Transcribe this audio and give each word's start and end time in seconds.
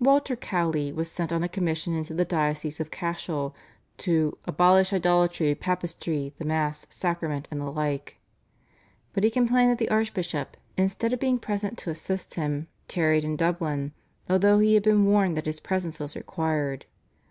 Walter 0.00 0.36
Cowley 0.36 0.90
was 0.90 1.10
sent 1.12 1.34
on 1.34 1.42
a 1.42 1.50
commission 1.50 1.94
into 1.94 2.14
the 2.14 2.24
diocese 2.24 2.80
of 2.80 2.90
Cashel 2.90 3.54
to 3.98 4.38
"abolish 4.46 4.90
idolatry, 4.90 5.54
papistry, 5.54 6.32
the 6.38 6.46
Mass 6.46 6.86
Sacrament 6.88 7.46
and 7.50 7.60
the 7.60 7.70
like," 7.70 8.16
but 9.12 9.22
he 9.22 9.28
complained 9.30 9.70
that 9.70 9.76
the 9.78 9.90
archbishop, 9.90 10.56
instead 10.78 11.12
of 11.12 11.20
being 11.20 11.36
present 11.38 11.76
to 11.76 11.90
assist 11.90 12.36
him, 12.36 12.68
tarried 12.88 13.22
in 13.22 13.36
Dublin 13.36 13.92
although 14.30 14.60
he 14.60 14.72
had 14.72 14.82
been 14.82 15.04
warned 15.04 15.36
that 15.36 15.44
his 15.44 15.60
presence 15.60 16.00
was 16.00 16.16
required. 16.16 16.86